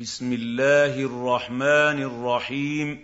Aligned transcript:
بسم 0.00 0.32
الله 0.32 1.00
الرحمن 1.00 2.02
الرحيم. 2.02 3.02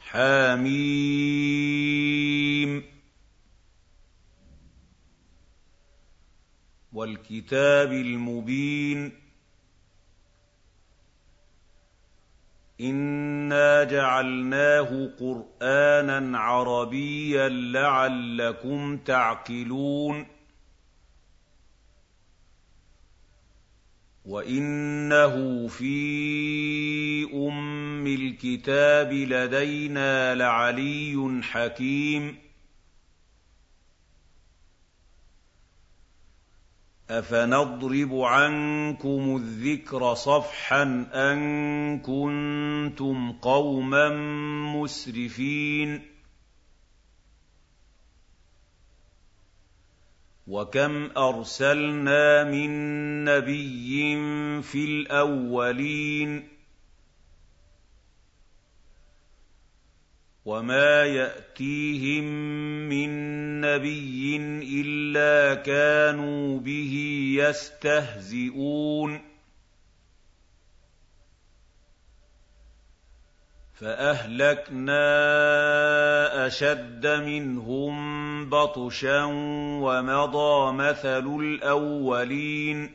حميم. 0.00 2.82
والكتاب 6.92 7.92
المبين. 7.92 9.12
إنا 12.80 13.84
جعلناه 13.84 15.10
قرآنا 15.20 16.38
عربيا 16.38 17.48
لعلكم 17.48 18.96
تعقلون. 18.96 20.37
وانه 24.28 25.66
في 25.68 27.24
ام 27.34 28.06
الكتاب 28.06 29.12
لدينا 29.12 30.34
لعلي 30.34 31.40
حكيم 31.42 32.36
افنضرب 37.10 38.14
عنكم 38.14 39.36
الذكر 39.36 40.14
صفحا 40.14 40.82
ان 41.14 41.98
كنتم 41.98 43.32
قوما 43.32 44.08
مسرفين 44.76 46.17
وكم 50.48 51.10
ارسلنا 51.16 52.44
من 52.44 52.70
نبي 53.24 54.16
في 54.62 54.84
الاولين 54.84 56.48
وما 60.44 61.04
ياتيهم 61.04 62.24
من 62.88 63.10
نبي 63.60 64.36
الا 64.80 65.54
كانوا 65.54 66.60
به 66.60 66.94
يستهزئون 67.38 69.27
فأهلكنا 73.80 74.96
أشد 76.46 77.06
منهم 77.06 78.50
بطشا 78.50 79.24
ومضى 79.82 80.72
مثل 80.72 81.26
الأولين. 81.40 82.92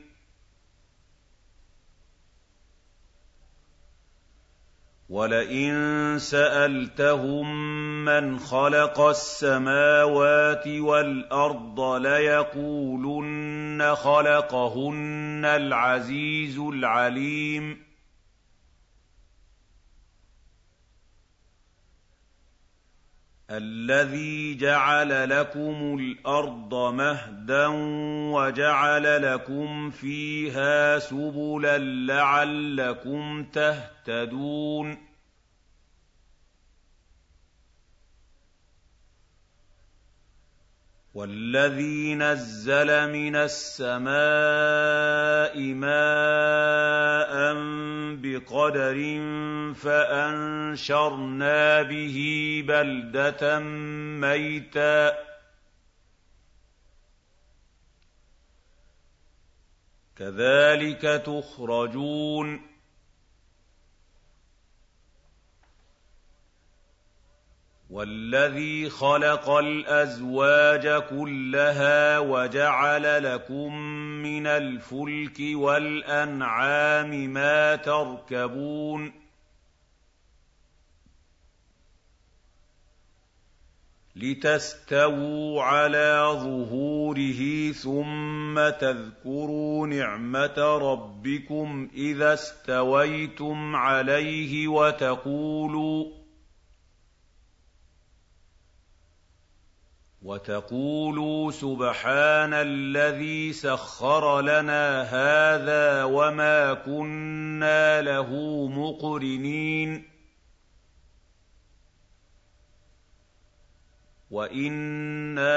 ولئن 5.10 6.16
سألتهم 6.20 7.66
من 8.06 8.40
خلق 8.40 9.00
السماوات 9.00 10.68
والأرض 10.68 11.80
ليقولن 12.02 13.96
خلقهن 13.96 15.46
العزيز 15.46 16.60
العليم. 16.60 17.93
الذي 23.52 24.56
جعل 24.56 25.30
لكم 25.30 25.98
الأرض 26.00 26.94
مهدا 26.94 27.68
وجعل 28.34 29.34
لكم 29.34 29.92
فيها 29.92 31.00
سبلا 31.00 31.78
لعلكم 31.78 33.44
تهتدون 33.44 35.14
والذي 41.14 42.16
نزل 42.16 43.10
من 43.12 43.36
السماء 43.36 44.14
ماء 45.74 47.54
بقدر 48.24 48.98
فأنشرنا 49.74 51.82
به 51.82 52.18
بلدة 52.68 53.60
ميتا. 54.20 55.14
كذلك 60.16 61.02
تخرجون. 61.02 62.62
وَالَّذِي 67.90 68.90
خَلَقَ 68.90 69.50
الْأَزْوَاجَ 69.50 70.88
كُلَّهَا 70.88 72.20
وَجَعَلَ 72.20 73.24
لَكُم 73.24 74.03
مِّنَ 74.24 74.48
الْفُلْكِ 74.48 75.38
وَالْأَنْعَامِ 75.54 77.10
مَا 77.34 77.76
تَرْكَبُونَ 77.76 79.14
لِتَسْتَوُوا 84.16 85.64
عَلَىٰ 85.64 86.32
ظُهُورِهِ 86.44 87.72
ثُمَّ 87.72 88.70
تَذْكُرُوا 88.70 89.88
نِعْمَةَ 89.88 90.58
رَبِّكُمْ 90.58 91.90
إِذَا 91.96 92.34
اسْتَوَيْتُمْ 92.34 93.76
عَلَيْهِ 93.76 94.68
وَتَقُولُوا 94.68 96.23
وتقولوا 100.24 101.52
سبحان 101.52 102.54
الذي 102.54 103.54
سخر 103.54 104.42
لنا 104.42 105.02
هذا 105.02 106.04
وما 106.04 106.74
كنا 106.74 108.02
له 108.02 108.30
مقرنين. 108.68 110.04
وإنا 114.32 115.50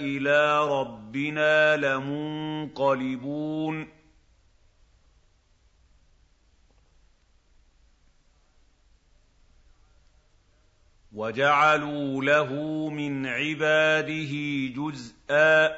إلى 0.00 0.68
ربنا 0.68 1.76
لمنقلبون. 1.76 3.95
وَجَعَلُوا 11.16 12.24
لَهُ 12.24 12.52
مِنْ 12.90 13.26
عِبَادِهِ 13.26 14.32
جُزْءًا 14.76 15.68
ۚ. 15.68 15.72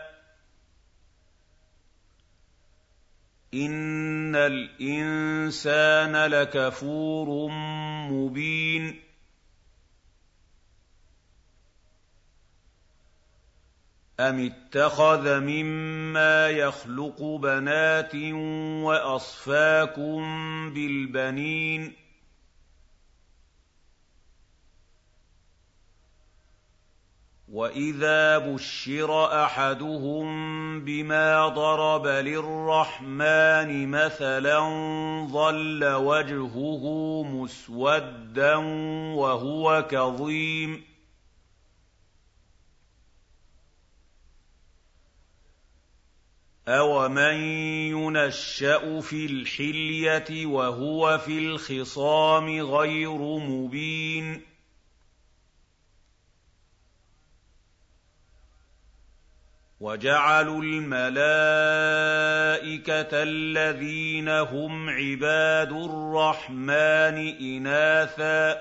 إِنَّ 3.54 4.37
الْإِنسَانَ 4.37 6.27
لَكَفُورٌ 6.27 7.50
مُّبِينٌ. 8.10 9.00
أَمِ 14.21 14.38
اتَّخَذَ 14.53 15.41
مِمَّا 15.41 16.48
يَخْلُقُ 16.48 17.22
بَنَاتٍ 17.22 18.15
وَأَصْفَاكُم 18.84 20.21
بِالْبَنِينَ. 20.75 22.07
واذا 27.53 28.38
بشر 28.38 29.42
احدهم 29.44 30.28
بما 30.84 31.48
ضرب 31.48 32.06
للرحمن 32.06 33.89
مثلا 33.89 34.60
ظل 35.33 35.84
وجهه 35.84 36.84
مسودا 37.24 38.56
وهو 39.15 39.86
كظيم 39.91 40.89
أَوَمَن 46.68 47.34
يُنَشَّأُ 47.97 49.00
فِي 49.00 49.27
الْحِلْيَةِ 49.27 50.47
وَهُوَ 50.47 51.18
فِي 51.18 51.39
الْخِصَامِ 51.39 52.60
غَيْرُ 52.60 53.18
مُبِينٍ 53.39 54.08
وَجَعَلُوا 59.80 60.63
الْمَلَائِكَةَ 60.63 61.22
الَّذِينَ 63.22 64.28
هُمْ 64.28 64.91
عِبَادُ 64.91 65.72
الرَّحْمَٰنِ 65.72 67.16
إِنَاثًا 67.41 68.54
ۚ. 68.54 68.59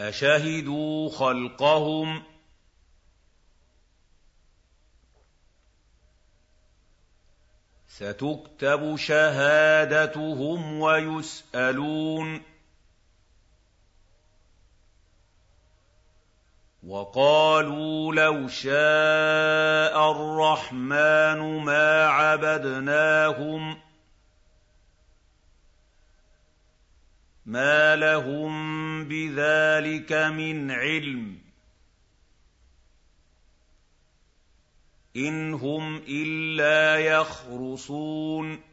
أَشَهِدُوا 0.00 1.10
خَلْقَهُمْ 1.10 2.20
ۚ 2.20 2.22
سَتُكْتَبُ 7.88 8.96
شَهَادَتُهُمْ 8.96 10.80
وَيُسْأَلُونَ 10.80 12.49
وَقَالُوا 16.86 18.14
لَوْ 18.14 18.48
شَاءَ 18.48 20.10
الرَّحْمَٰنُ 20.12 21.64
مَا 21.64 22.06
عَبَدْنَاهُم 22.06 23.74
ۗ 23.74 23.78
مَّا 27.46 27.96
لَهُم 27.96 29.04
بِذَٰلِكَ 29.08 30.12
مِنْ 30.12 30.70
عِلْمٍ 30.70 31.38
ۖ 31.38 31.40
إِنْ 35.16 35.54
هُمْ 35.54 35.96
إِلَّا 36.08 36.96
يَخْرُصُونَ 36.98 38.69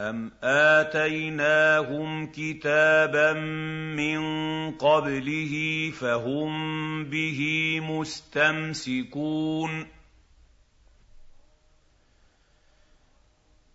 أَمْ 0.00 0.30
آتَيْنَاهُمْ 0.42 2.26
كِتَابًا 2.26 3.32
مِّن 3.96 4.20
قَبْلِهِ 4.76 5.54
فَهُم 6.00 6.52
بِهِ 7.04 7.40
مُسْتَمْسِكُونَ 7.80 9.86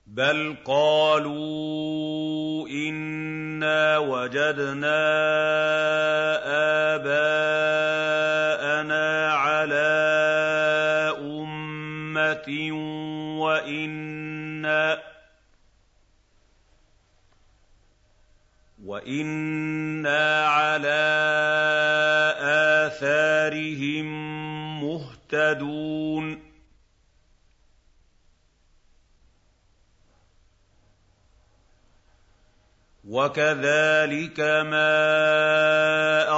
بَلْ 0.07 0.57
قَالُوا 0.65 2.67
إِنَّا 2.69 3.97
وَجَدْنَا 3.97 5.01
آبَاءَنَا 7.01 9.07
عَلَىٰ 9.33 11.15
أُمَّةٍ 11.17 12.71
وَإِنَّا 13.41 14.10
عَلَىٰ 20.47 21.07
آثَارِهِم 22.87 24.07
مُّهْتَدُونَ 24.83 26.51
وَكَذَٰلِكَ 33.07 34.39
مَا 34.39 34.95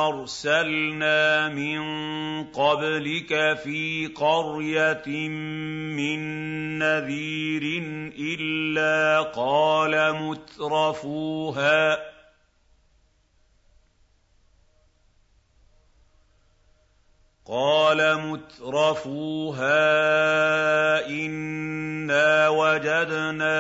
أَرْسَلْنَا 0.07 1.49
مِن 1.49 1.79
قَبْلِكَ 2.43 3.57
فِي 3.63 4.07
قَرْيَةٍ 4.15 5.29
مِّن 5.99 6.19
نَّذِيرٍ 6.79 7.63
إِلَّا 8.17 9.21
قَالَ 9.21 10.13
مُتْرَفُوهَا 10.15 12.12
قَالَ 17.45 17.99
مُتْرَفُوهَا 18.17 19.75
إِنَّا 21.07 22.49
وَجَدْنَا 22.49 23.59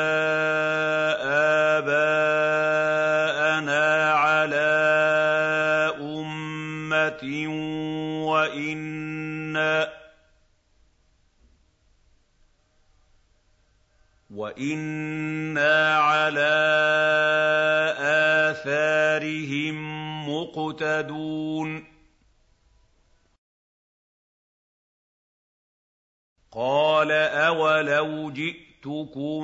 آبَاءَنَا 1.83 3.03
عَلَىٰ 4.13 4.63
أُمَّةٍ 5.99 7.23
وَإِنَّا 14.31 15.97
عَلَىٰ 15.97 16.63
آثَارِهِم 18.49 19.75
مُّقْتَدُونَ 20.29 21.92
قَالَ 26.55 27.11
أَوَلَوْ 27.11 28.31
جِئْتُكُم 28.31 29.41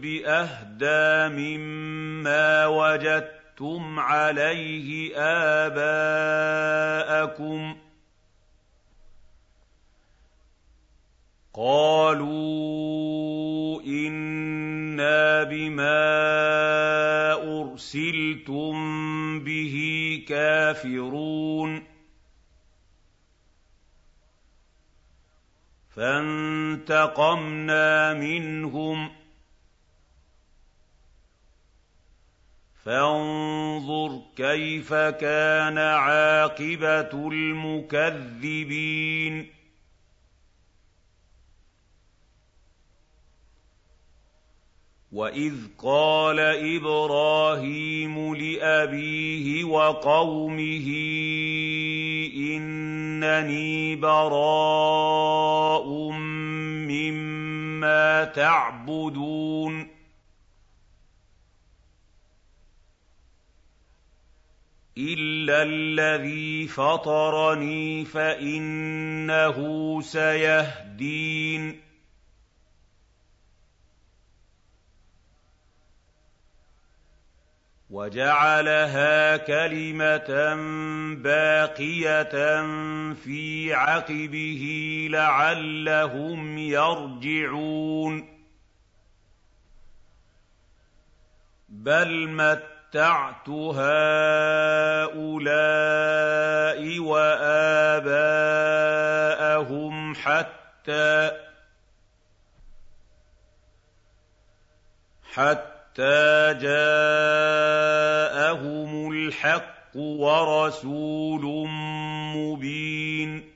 بِأَهْدَىٰ 0.00 1.28
مِمَّا 1.34 2.66
وَجَدتُّمْ 2.66 4.00
عَلَيْهِ 4.00 5.12
آبَاءَكُمْ 5.66 7.74
ۖ 7.74 7.76
قَالُوا 11.54 12.22
إِنَّا 13.82 15.42
بِمَا 15.42 16.12
أُرْسِلْتُم 17.60 18.74
بِهِ 19.40 19.76
كَافِرُونَ 20.28 21.95
فَانتَقَمْنَا 25.96 27.84
مِنْهُمْ 28.14 29.08
ۖ. 29.08 29.12
فَانظُرْ 32.84 34.22
كَيْفَ 34.36 34.94
كَانَ 34.94 35.78
عَاقِبَةُ 35.78 37.28
الْمُكَذِّبِينَ. 37.28 38.46
وَإِذْ 45.12 45.54
قَالَ 45.78 46.38
إِبْرَاهِيمُ 46.40 48.34
لِأَبِيهِ 48.34 49.64
وَقَوْمِهِ 49.64 50.88
إِنَّنِي 53.22 53.96
بَرَاءٌ 53.96 55.88
مِّمَّا 56.88 58.24
تَعْبُدُونَ. 58.24 59.88
إِلَّا 64.98 65.62
الَّذِي 65.62 66.66
فَطَرَنِي 66.66 68.04
فَإِنَّهُ 68.04 69.56
سَيَهْدِينِ. 70.00 71.85
وَجَعَلَهَا 77.96 79.36
كَلِمَةً 79.36 80.30
بَاقِيَةً 81.14 82.36
فِي 83.14 83.74
عَقِبِهِ 83.74 84.64
لَعَلَّهُمْ 85.10 86.58
يَرْجِعُونَ. 86.58 88.36
بَلْ 91.68 92.28
مَتَّعْتُ 92.28 93.48
هَٰؤُلَاءِ 93.48 95.08
وَآبَاءَهُمْ 97.00 98.14
حَتَّىٰ 100.14 101.30
حتى 105.32 105.75
حَتَّىٰ 105.96 106.54
جَاءَهُمُ 106.60 107.92
الْحَقُّ 109.12 109.96
وَرَسُولٌ 109.96 111.68
مُّبِينٌ 112.36 113.52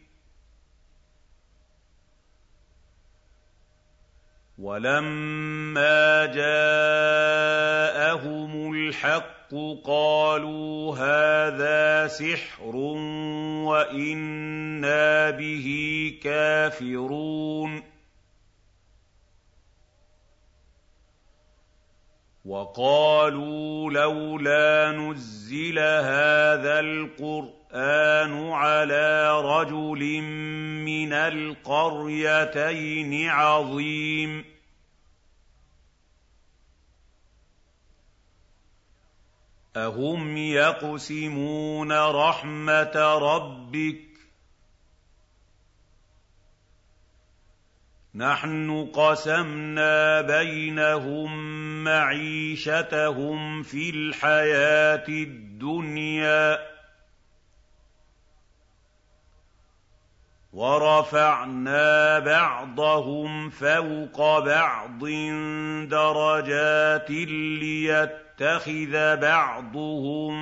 وَلَمَّا 4.58 6.26
جَاءَهُمُ 6.26 7.12
الْحَقُّ 8.74 9.54
قَالُوا 9.84 10.96
هَٰذَا 10.96 12.06
سِحْرٌ 12.08 12.76
وَإِنَّا 13.68 15.30
بِهِ 15.30 15.66
كَافِرُونَ 16.22 17.89
وَقَالُوا 22.50 23.90
لَوْلَا 23.90 24.92
نُزِّلَ 24.92 25.78
هَٰذَا 25.78 26.80
الْقُرْآنُ 26.80 28.50
عَلَىٰ 28.50 29.40
رَجُلٍ 29.40 30.20
مِّنَ 30.82 31.12
الْقَرْيَتَيْنِ 31.12 33.28
عَظِيمٍ. 33.28 34.44
أَهُمْ 39.76 40.36
يَقْسِمُونَ 40.36 41.92
رَحْمَةَ 41.92 42.96
رَبِّكَ؟ 43.18 44.10
نحن 48.14 48.90
قسمنا 48.94 50.20
بينهم 50.20 51.59
معيشتهم 51.84 53.62
في 53.62 53.90
الحياة 53.90 55.08
الدنيا. 55.08 56.58
ورفعنا 60.52 62.18
بعضهم 62.18 63.50
فوق 63.50 64.38
بعض 64.38 65.04
درجات 65.88 67.10
ليتخذ 67.60 69.16
بعضهم 69.16 70.34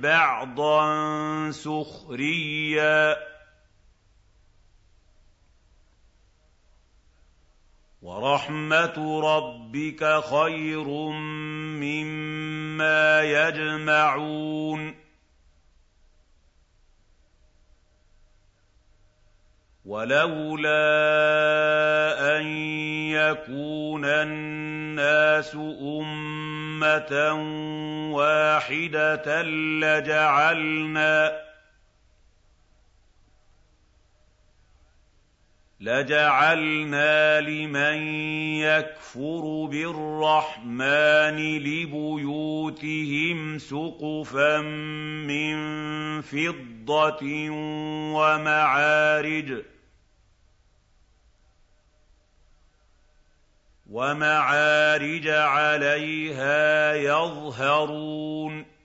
بعضا 0.00 1.50
سخريا. 1.50 3.16
ورحمة 8.06 9.20
ربك 9.20 10.20
خير 10.30 10.88
مما 11.82 13.22
يجمعون. 13.22 14.94
ولولا 19.84 20.78
أن 22.38 22.46
يكون 23.10 24.04
الناس 24.04 25.54
أمة 25.82 27.32
واحدة 28.12 29.42
لجعلنا 29.82 31.45
لجعلنا 35.86 37.40
لمن 37.40 37.98
يكفر 38.58 39.68
بالرحمن 39.70 41.38
لبيوتهم 41.58 43.38
سقفا 43.58 44.60
من 45.30 45.56
فضه 46.20 47.50
ومعارج 48.18 49.62
ومعارج 53.90 55.28
عليها 55.28 56.94
يظهرون 56.94 58.75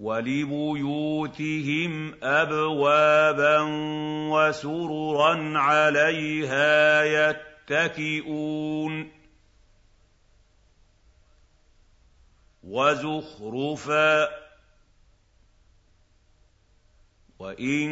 ولبيوتهم 0.00 1.92
ابوابا 2.22 3.60
وسررا 4.32 5.58
عليها 5.58 7.02
يتكئون 7.70 9.10
وزخرفا 12.62 14.28
وإن 17.38 17.90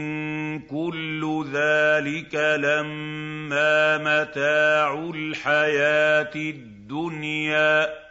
كل 0.58 1.44
ذلك 1.52 2.34
لما 2.34 3.98
متاع 3.98 4.94
الحياة 5.14 6.34
الدنيا 6.34 8.07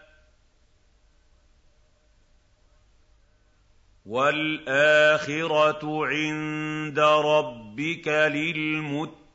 وَالْآخِرَةُ 4.08 5.84
عِندَ 6.08 7.00
رَبِّكَ 7.00 8.08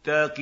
لِلْمُتَّقِينَ 0.02 0.32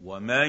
وَمَن 0.00 0.48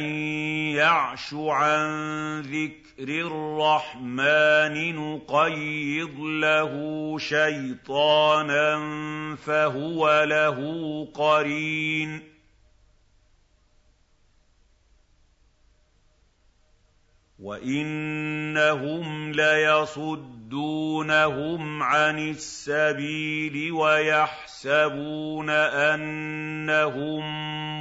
يَعْشُ 0.75 1.33
عَن 1.33 2.41
ذِكْرِ 2.41 3.07
الرَّحْمَٰنِ 3.09 4.95
نُقَيِّضْ 4.95 6.19
لَهُ 6.19 6.74
شَيْطَانًا 7.19 8.75
فَهُوَ 9.36 10.24
لَهُ 10.24 10.57
قَرِينٌ 11.13 12.38
وَإِنَّهُمْ 17.39 19.31
لَيَصُدُّونَهُمْ 19.31 20.43
عَنِ 21.84 22.19
السَّبِيلِ 22.29 23.72
وَيَحْسَبُونَ 23.72 25.50
أَنَّهُم 25.50 27.24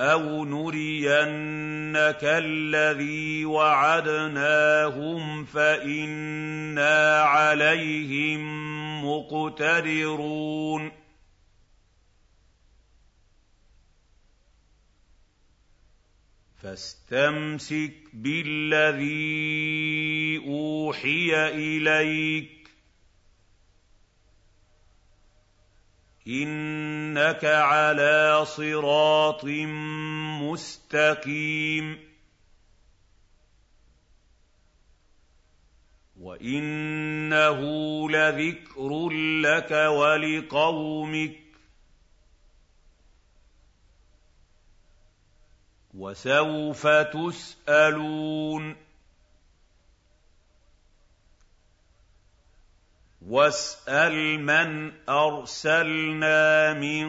أَوْ 0.00 0.44
نُرِيَنَّكَ 0.44 2.24
الَّذِي 2.24 3.44
وَعَدْنَاهُمْ 3.44 5.44
فَإِنَّا 5.44 7.22
عَلَيْهِم 7.22 8.40
مُّقْتَدِرُونَ 9.04 10.92
فَاسْتَمْسِكْ 16.62 17.92
بِالَّذِي 18.12 19.26
أُوحِيَ 20.46 21.48
إِلَيْكَ 21.48 22.55
إِنَّكَ 26.28 27.44
عَلَىٰ 27.44 28.44
صِرَاطٍ 28.44 29.44
مُّسْتَقِيمٍ 30.42 31.98
وَإِنَّهُ 36.20 37.60
لَذِكْرٌ 38.10 39.08
لَّكَ 39.42 39.70
وَلِقَوْمِكَ 39.70 41.30
ۖ 41.32 41.58
وَسَوْفَ 45.94 46.86
تُسْأَلُونَ 46.86 48.76
واسال 53.26 54.40
من 54.40 54.92
ارسلنا 55.08 56.74
من 56.74 57.06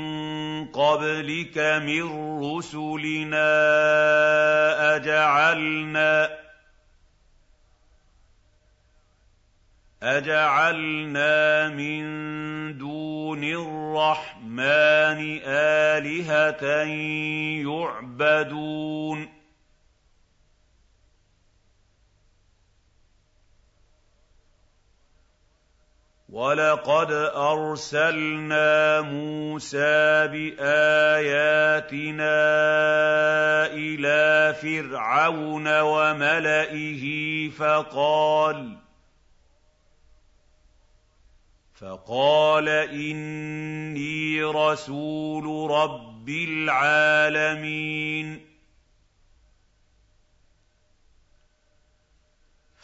قبلك 0.65 1.57
من 1.57 2.05
رسلنا 2.41 3.49
اجعلنا 4.95 6.29
اجعلنا 10.03 11.69
من 11.69 12.03
دون 12.77 13.43
الرحمن 13.43 15.21
الهه 15.45 16.63
يعبدون 17.61 19.36
وَلَقَدْ 26.29 27.11
أَرْسَلْنَا 27.35 29.01
مُوسَىٰ 29.01 30.27
بِآيَاتِنَا 30.27 30.67
إِلَىٰ 33.71 34.53
فِرْعَوْنَ 34.61 35.79
وَمَلَئِهِ 35.79 37.03
فَقَالَ 37.49 38.77
فَقَالَ 41.79 42.69
إِنِّي 42.91 44.43
رَسُولُ 44.43 45.71
رَبِّ 45.71 46.29
الْعَالَمِينَ 46.29 47.87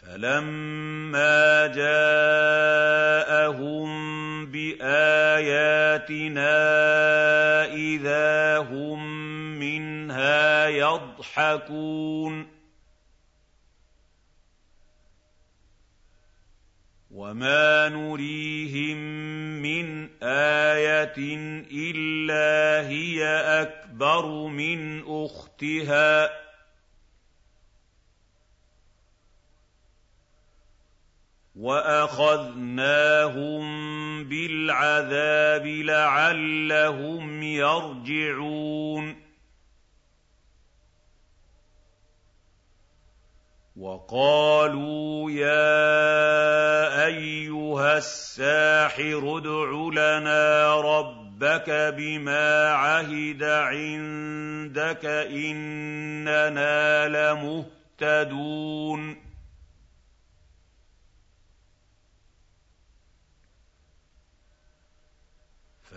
فَلَمَّا 0.06 1.68
جَاءَهُم 1.68 2.06
بِآيَاتِنَا 4.52 6.46
إِذَا 7.74 8.58
هُم 8.58 9.00
مِّنْهَا 9.60 10.68
يَضْحَكُونَ 10.68 12.48
وَمَا 17.12 17.90
نُرِيهِم 17.90 18.98
مِّنْ 19.62 20.10
آيَةٍ 20.24 21.18
إِلَّا 21.72 22.88
هِيَ 22.90 23.26
أَكْبَرُ 23.62 24.48
مِنْ 24.48 25.04
أُخْتِهَا 25.08 26.28
ۖ 26.28 26.32
وَأَخَذْنَاهُم 31.56 33.14
بِالْعَذَابِ 34.24 35.66
لَعَلَّهُمْ 35.68 37.44
يَرْجِعُونَ 37.44 39.16
وَقَالُوا 43.78 45.32
يَا 45.32 47.06
أَيُّهَ 47.06 47.98
السَّاحِرُ 47.98 49.38
ادْعُ 49.38 49.90
لَنَا 49.94 50.76
رَبَّكَ 50.82 51.70
بِمَا 51.98 52.68
عَهِدَ 52.70 53.44
عِندَكَ 53.44 55.06
إِنَّنَا 55.30 57.08
لَمُهْتَدُونَ 58.02 59.23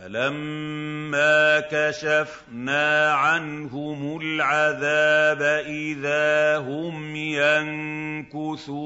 فَلَمَّا 0.07 1.61
كَشَفْنَا 1.71 3.13
عَنْهُمُ 3.13 4.21
الْعَذَابَ 4.23 5.43
إِذَا 5.67 6.59
هُمْ 6.59 7.17
يَنكُثُونَ 8.37 8.77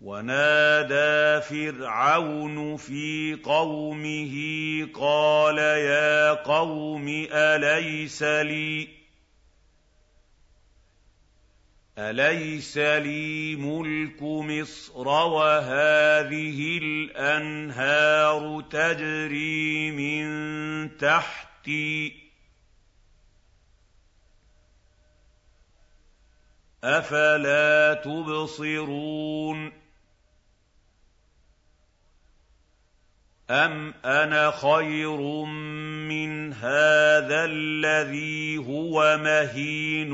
وَنَادَىٰ 0.00 1.40
فِرْعَوْنُ 1.42 2.76
فِي 2.76 3.38
قَوْمِهِ 3.44 4.34
قَالَ 4.94 5.58
يَا 5.58 6.32
قَوْمِ 6.32 7.26
أَلَيْسَ 7.32 8.22
لِي 8.22 8.88
أَلَيْسَ 11.98 12.78
لِي 12.78 13.56
مُلْكُ 13.56 14.22
مِصْرَ 14.22 15.08
وَهَٰذِهِ 15.08 16.78
الْأَنْهَارُ 16.82 18.60
تَجْرِي 18.70 19.90
مِن 19.90 20.96
تَحْتِي 20.96 22.08
ۖ؟ 22.10 22.12
أَفَلَا 26.84 27.94
تُبْصِرُونَ؟ 28.04 29.85
أَمْ 33.50 33.94
أَنَا 34.04 34.50
خَيْرٌ 34.50 35.44
مِّنْ 36.08 36.52
هَٰذَا 36.52 37.44
الَّذِي 37.44 38.56
هُوَ 38.56 39.18
مَهِينٌ 39.22 40.12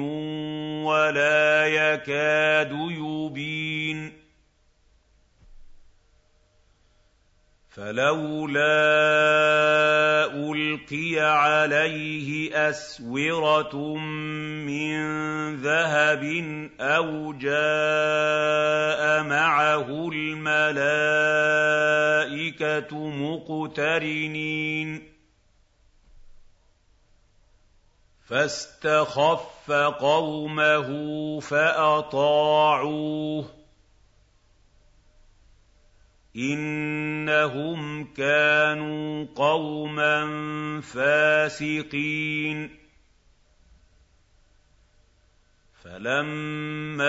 وَلَا 0.85 1.67
يَكَادُ 1.67 2.73
يُبِينُ 2.73 4.13
فَلَوْلَا 7.73 8.85
أُلْقِيَ 10.35 11.21
عَلَيْهِ 11.21 12.53
أَسْوِرَةٌ 12.69 13.97
مِّن 13.97 14.93
ذَهَبٍ 15.57 16.23
أَوْ 16.81 17.33
جَاءَ 17.33 19.23
مَعَهُ 19.25 20.09
الْمَلَائِكَةُ 20.13 20.83
مُقْتَرِنِينَ 23.09 25.09
فَاسْتَخَفَّ 28.29 29.71
قَوْمَهُ 30.01 30.89
فَأَطَاعُوهُ 31.41 33.45
ۚ 33.45 33.49
إِنَّهُمْ 37.43 38.05
كَانُوا 38.05 39.27
قَوْمًا 39.35 40.21
فَاسِقِينَ. 40.81 42.71
فَلَمَّا 45.85 47.03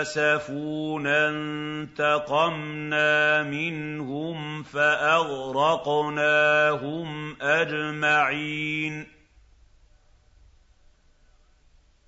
آسَفُونَا 0.00 1.28
انتَقَمْنَا 1.28 3.42
مِنْهُمْ 3.42 4.62
فَأَغْرَقْنَاهُمْ 4.62 7.36
أَجْمَعِينَ. 7.42 9.19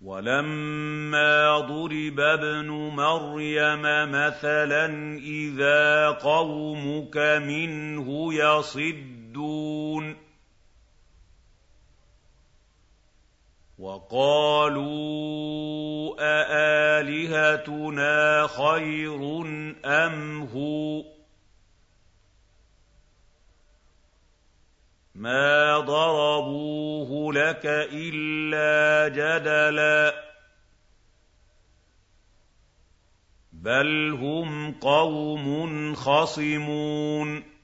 وَلَمَّا 0.00 1.58
ضُرِبَ 1.58 2.20
ابْنُ 2.20 2.68
مَرْيَمَ 2.70 3.82
مَثَلًا 4.12 4.86
إِذَا 5.18 6.10
قَوْمُكَ 6.10 7.16
مِنْهُ 7.16 8.34
يَصِدُّونَ. 8.34 10.16
وَقَالُوا 13.78 15.00
أَآلِهَتُنَا 17.00 18.46
خَيْرٌ 18.46 19.42
أَمْ 19.84 20.42
هُوَ 20.42 21.02
ۚ؟ 21.02 21.06
مَا 25.14 25.78
ضَرَبُوهُ 25.78 27.32
لَكَ 27.32 27.66
إِلَّا 27.92 29.08
جَدَلًا 29.08 30.10
ۚ. 30.10 30.14
بَلْ 33.52 34.10
هُمْ 34.20 34.72
قَوْمٌ 34.72 35.94
خَصِمُونَ. 35.94 37.59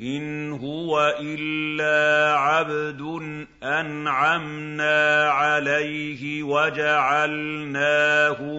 إِنْ 0.00 0.52
هُوَ 0.52 1.16
إِلَّا 1.20 2.32
عَبْدٌ 2.38 3.00
أَنْعَمْنَا 3.62 5.30
عَلَيْهِ 5.30 6.42
وَجَعَلْنَاهُ 6.42 7.00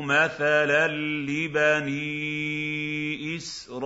مَثَلًا 0.02 0.88
لِّبَنِي 1.28 2.08
إِسْرَائِيلَ 3.36 3.78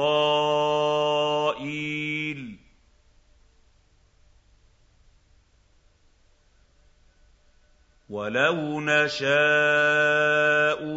وَلَوْ 8.11 8.81
نَشَاءُ 8.81 9.31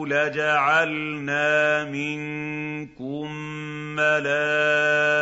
لَجَعَلْنَا 0.04 1.84
مِنكُم 1.84 3.26
مَّلَائِكَةً 3.94 5.14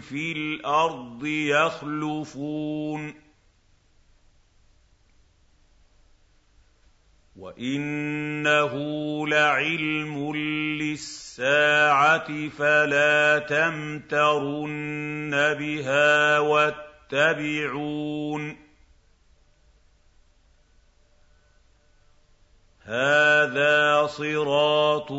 فِي 0.00 0.32
الْأَرْضِ 0.32 1.24
يَخْلُفُونَ 1.26 3.14
وَإِنَّهُ 7.36 8.72
لَعِلْمٌ 9.28 10.36
لِّلسَّاعَةِ 10.80 12.48
فَلَا 12.48 13.38
تَمْتَرُنَّ 13.38 15.30
بِهَا 15.58 16.38
وَاتَّبِعُونِ 17.08 17.70
هَٰذَا 22.90 24.06
صِرَاطٌ 24.06 25.12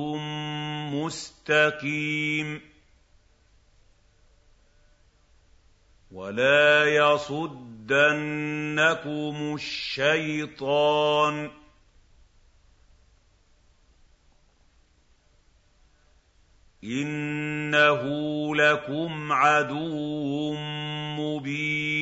مُّسْتَقِيمٌ. 0.93 2.62
وَلَا 6.12 6.86
يَصُدَّنَّكُمُ 6.86 7.95
الشَّيْطَانُ 9.55 11.47
ۖ. 11.47 11.51
إِنَّهُ 16.84 18.01
لَكُمْ 18.55 19.31
عَدُوٌّ 19.31 20.53
مُّبِينٌ. 21.19 22.00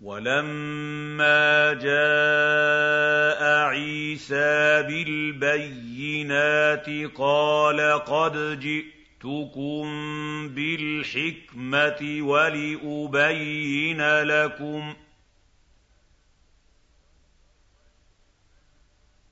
وَلَمَّا 0.00 1.72
جَاءَ 1.74 3.42
عِيسَىٰ 3.66 4.82
بِالْبَيِّنَاتِ 4.82 6.86
قَالَ 7.14 7.80
قَدْ 8.04 8.60
جِئْتُكُم 8.60 9.84
بِالْحِكْمَةِ 10.54 12.18
وَلِأُبَيِّنَ 12.22 14.02
لَكُمْ 14.22 14.94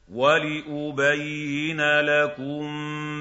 وَلِأُبَيِّنَ 0.09 1.81
لَكُم 2.01 2.67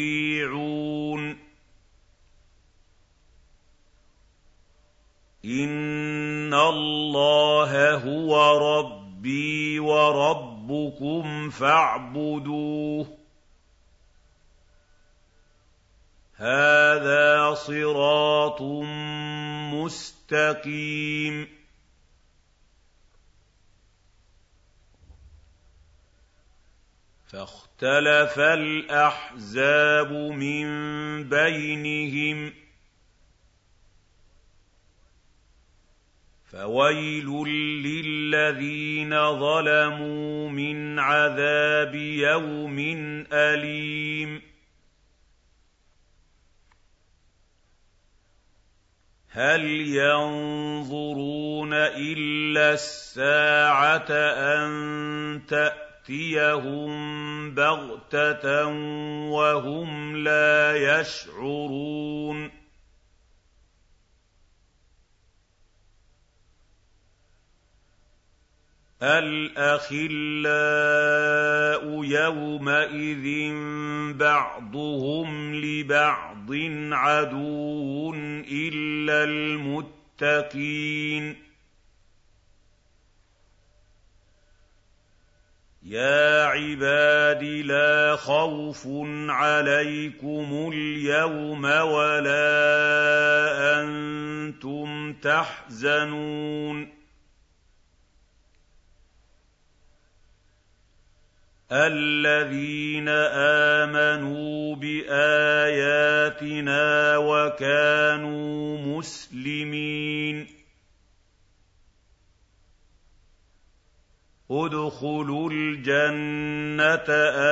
إِنَّ 5.44 6.54
اللَّهَ 6.54 7.94
هُوَ 7.94 8.58
رَبِّي 8.78 9.78
وَرَبُّكُمْ 9.80 11.50
فَاعْبُدُوهُ 11.50 13.04
ۚ. 13.04 13.08
هَٰذَا 16.36 17.54
صِرَاطٌ 17.54 18.62
مُّسْتَقِيمٌ. 19.74 21.61
فَاخْتَلَفَ 27.32 28.38
الْأَحْزَابُ 28.38 30.12
مِن 30.12 30.66
بَيْنِهِمْ 31.28 32.50
ۖ 32.50 32.54
فَوَيْلٌ 36.50 37.26
لِّلَّذِينَ 37.82 39.38
ظَلَمُوا 39.40 40.48
مِنْ 40.50 40.98
عَذَابِ 40.98 41.94
يَوْمٍ 41.94 42.78
أَلِيمٍ 43.32 44.42
هَلْ 49.30 49.64
يَنظُرُونَ 49.96 51.72
إِلَّا 51.72 52.72
السَّاعَةَ 52.72 54.10
أَن 54.10 54.70
تَأْتِيَهُم 55.48 55.91
تَأْتِيَهُم 56.02 57.54
بَغْتَةً 57.54 58.66
وَهُمْ 59.30 60.16
لَا 60.16 60.76
يَشْعُرُونَ. 61.00 62.50
الْأَخِلَّاءُ 69.02 70.04
يَوْمَئِذٍ 72.04 73.52
بَعْضُهُمْ 74.14 75.54
لِبَعْضٍ 75.54 76.48
عَدُوٌّ 76.92 78.14
إِلَّا 78.50 79.24
الْمُتَّقِينَ. 80.20 81.51
يَا 85.84 86.44
عِبَادِ 86.44 87.42
لَا 87.42 88.16
خَوْفٌ 88.16 88.86
عَلَيْكُمُ 89.28 90.70
الْيَوْمَ 90.74 91.64
وَلَا 91.64 92.44
أَنتُمْ 93.82 95.12
تَحْزَنُونَ. 95.12 96.88
الَّذِينَ 101.72 103.08
آمَنُوا 103.08 104.76
بِآيَاتِنَا 104.76 105.56
وَكَانُوا 107.16 108.78
مُسْلِمِينَ. 108.78 110.61
ادْخُلُوا 114.52 115.50
الْجَنَّةَ 115.52 117.08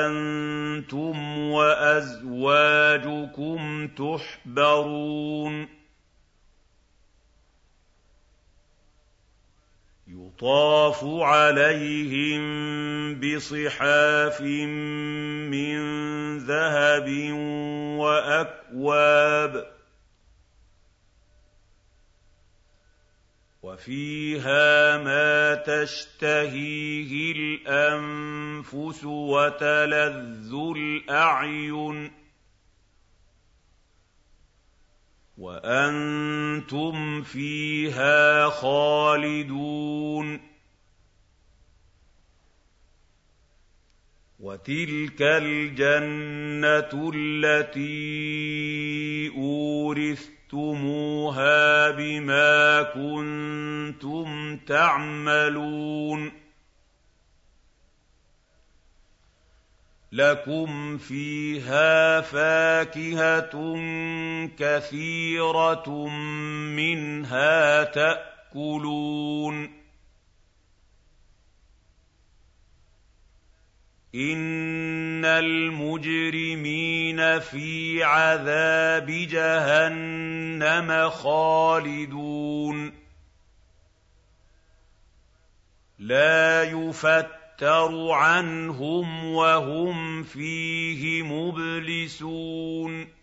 أَنتُمْ 0.07 1.39
وَأَزْوَاجُكُمْ 1.39 2.79
تُحْبَرُونَ. 3.89 5.69
يُطَافُ 10.09 11.05
عَلَيْهِم 11.05 12.41
بِصِحَافٍ 13.21 14.41
مِّن 15.51 15.79
ذَهَبٍ 16.39 17.33
وَأَكْوَابٍ. 17.99 19.80
وَفِيهَا 23.81 24.97
مَا 24.99 25.55
تَشْتَهِيهِ 25.55 27.33
الْأَنفُسُ 27.33 29.05
وَتَلَذُّ 29.05 30.55
الْأَعْيُنُ 30.77 32.11
وَأَنتُمْ 35.39 37.23
فِيهَا 37.23 38.49
خَالِدُونَ 38.49 40.41
وَتِلْكَ 44.41 45.23
الْجَنَّةُ 45.23 47.11
الَّتِي 47.15 47.89
أُورِثْتُمُوهَا 49.37 50.40
أَخْلَفْتُمُوهَا 50.51 51.91
بِمَا 51.91 52.83
كُنتُمْ 52.83 54.57
تَعْمَلُونَ 54.57 56.33
لكم 60.13 60.99
فيها 60.99 62.21
فاكهه 62.21 63.51
كثيره 64.59 66.09
منها 66.77 67.85
تاكلون 67.85 69.71
ان 75.21 75.25
المجرمين 75.25 77.19
في 77.41 78.05
عذاب 78.05 79.07
جهنم 79.07 81.11
خالدون 81.11 82.93
لا 85.99 86.63
يفتر 86.63 88.11
عنهم 88.11 89.25
وهم 89.25 90.23
فيه 90.23 91.23
مبلسون 91.23 93.20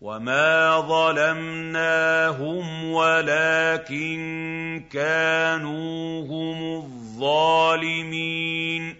وما 0.00 0.80
ظلمناهم 0.80 2.64
ولكن 2.92 4.18
كانوا 4.92 6.26
هم 6.26 6.84
الظالمين 6.84 8.96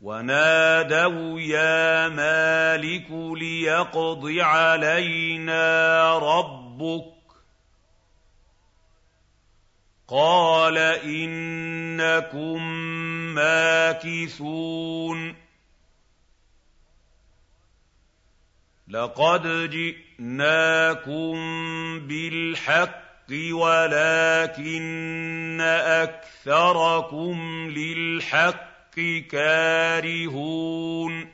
ونادوا 0.00 1.40
يا 1.40 2.08
مالك 2.08 3.06
ليقض 3.10 4.34
علينا 4.38 6.18
ربك 6.18 7.12
قال 10.08 10.78
انكم 11.04 12.62
ماكثون 13.34 15.41
لقد 18.92 19.70
جئناكم 19.70 21.34
بالحق 22.00 23.02
ولكن 23.52 25.60
أكثركم 25.84 27.70
للحق 27.70 29.00
كارهون. 29.30 31.28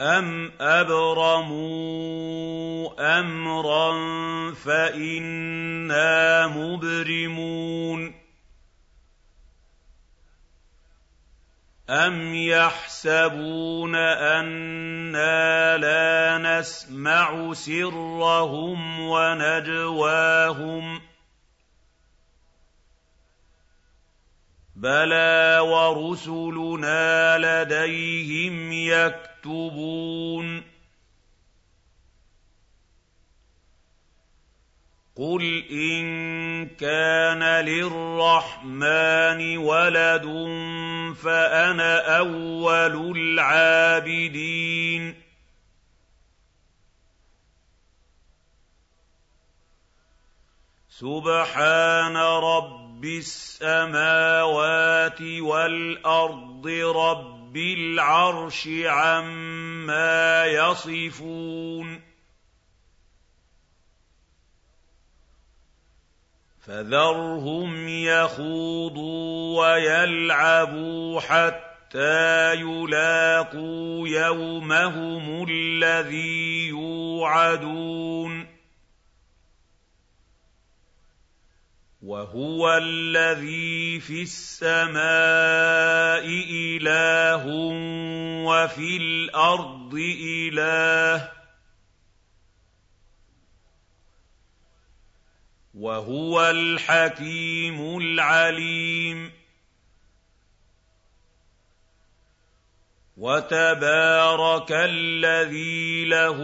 أَمْ 0.00 0.52
أَبْرَمُوا 0.60 1.60
أَمْرًا 3.20 3.92
فَإِنَّا 4.54 6.46
مُبْرِمُونَ. 6.46 8.25
أَمْ 11.90 12.34
يَحْسَبُونَ 12.34 13.94
أَنَّا 13.94 15.76
لَا 15.78 16.38
نَسْمَعُ 16.58 17.52
سِرَّهُمْ 17.52 19.00
وَنَجْوَاهُم 19.00 20.98
ۚ 20.98 21.02
بَلَىٰ 24.76 25.58
وَرُسُلُنَا 25.62 27.38
لَدَيْهِمْ 27.38 28.72
يَكْتُبُونَ 28.72 30.64
قُلْ 35.16 35.64
إِن 35.70 36.06
كَانَ 36.66 37.64
لِلرَّحْمَٰنِ 37.64 39.56
وَلَدٌ 39.58 40.26
فَأَنَا 41.14 42.18
أَوَّلُ 42.18 43.16
الْعَابِدِينَ. 43.16 45.22
سُبْحَانَ 50.88 52.16
رَبِّ 52.16 53.04
السَّمَاوَاتِ 53.04 55.22
وَالْأَرْضِ 55.22 56.66
رَبِّ 56.96 57.56
الْعَرْشِ 57.56 58.68
عَمَّا 58.84 60.44
يَصِفُونَ. 60.44 62.05
فَذَرْهُمْ 66.66 67.88
يَخُوضُوا 67.88 69.62
وَيَلْعَبُوا 69.62 71.20
حَتَّىٰ 71.20 72.54
يُلَاقُوا 72.54 74.08
يَوْمَهُمُ 74.08 75.46
الَّذِي 75.50 76.66
يُوعَدُونَ. 76.68 78.46
وَهُوَ 82.02 82.78
الَّذِي 82.82 84.00
فِي 84.00 84.22
السَّمَاءِ 84.22 84.96
إِلَٰهٌ 86.50 87.46
وَفِي 88.46 88.96
الْأَرْضِ 88.96 89.94
إِلَٰهٌ. 90.20 91.45
وَهُوَ 95.76 96.50
الْحَكِيمُ 96.50 97.98
الْعَلِيمُ. 97.98 99.32
وَتَبَارَكَ 103.16 104.72
الَّذِي 104.72 106.04
لَهُ 106.04 106.36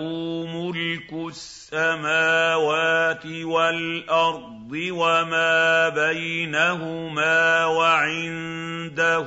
مُلْكُ 0.46 1.12
السَّمَاوَاتِ 1.12 3.26
وَالْأَرْضِ 3.26 4.72
وَمَا 4.72 5.88
بَيْنَهُمَا 5.88 7.66
وَعِندَهُ 7.66 9.26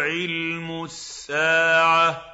عِلْمُ 0.00 0.84
السَّاعَةِ. 0.84 2.31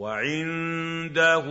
وَعِندَهُ 0.00 1.46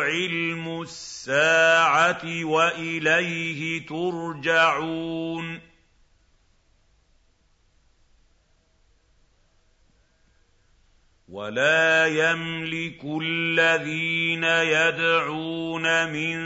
عِلْمُ 0.00 0.82
السَّاعَةِ 0.82 2.44
وَإِلَيْهِ 2.44 3.86
تُرْجَعُونَ. 3.86 5.60
وَلَا 11.28 12.06
يَمْلِكُ 12.06 13.00
الَّذِينَ 13.22 14.44
يَدْعُونَ 14.44 16.12
مِن 16.12 16.38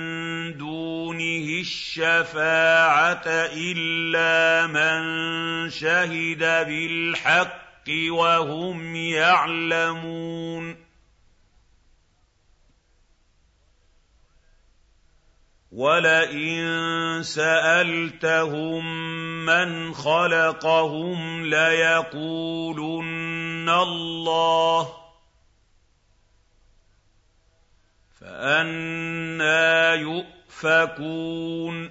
دُونِهِ 0.58 1.60
الشَّفَاعَةَ 1.60 3.28
إِلَّا 3.54 4.66
مَن 4.66 5.00
شَهِدَ 5.70 6.38
بِالْحَقِّ 6.38 7.88
وَهُمْ 8.10 8.96
يَعْلَمُونَ. 8.96 10.93
وَلَئِن 15.74 17.22
سَأَلْتَهُم 17.22 18.84
مَّنْ 19.46 19.94
خَلَقَهُمْ 19.94 21.44
لَيَقُولُنَّ 21.46 22.98
اللَّهُ 23.68 24.84
ۖ 24.84 24.88
فَأَنَّىٰ 28.20 29.96
يُؤْفَكُونَ 30.00 31.90